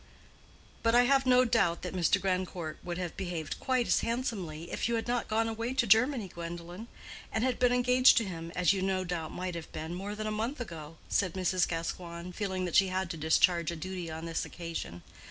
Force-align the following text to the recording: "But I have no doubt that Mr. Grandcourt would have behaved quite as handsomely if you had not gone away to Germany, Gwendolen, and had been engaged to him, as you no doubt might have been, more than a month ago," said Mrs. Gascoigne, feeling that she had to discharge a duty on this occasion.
"But 0.81 0.95
I 0.95 1.03
have 1.03 1.27
no 1.27 1.45
doubt 1.45 1.83
that 1.83 1.93
Mr. 1.93 2.19
Grandcourt 2.19 2.79
would 2.83 2.97
have 2.97 3.15
behaved 3.15 3.59
quite 3.59 3.85
as 3.85 3.99
handsomely 3.99 4.71
if 4.71 4.89
you 4.89 4.95
had 4.95 5.07
not 5.07 5.27
gone 5.27 5.47
away 5.47 5.75
to 5.75 5.85
Germany, 5.85 6.27
Gwendolen, 6.27 6.87
and 7.31 7.43
had 7.43 7.59
been 7.59 7.71
engaged 7.71 8.17
to 8.17 8.23
him, 8.25 8.51
as 8.55 8.73
you 8.73 8.81
no 8.81 9.03
doubt 9.03 9.31
might 9.31 9.53
have 9.53 9.71
been, 9.71 9.93
more 9.93 10.15
than 10.15 10.25
a 10.25 10.31
month 10.31 10.59
ago," 10.59 10.97
said 11.07 11.33
Mrs. 11.35 11.67
Gascoigne, 11.67 12.31
feeling 12.31 12.65
that 12.65 12.75
she 12.77 12.87
had 12.87 13.11
to 13.11 13.17
discharge 13.17 13.69
a 13.69 13.75
duty 13.75 14.09
on 14.09 14.25
this 14.25 14.43
occasion. 14.43 15.03